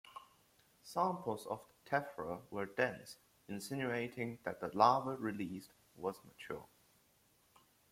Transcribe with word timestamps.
Samples 0.81 1.45
of 1.45 1.59
the 1.67 1.87
tephra 2.01 2.41
were 2.49 2.65
dense, 2.65 3.17
insinuating 3.47 4.39
that 4.41 4.59
the 4.59 4.75
lava 4.75 5.15
released 5.15 5.73
was 5.95 6.15
mature. 6.25 6.65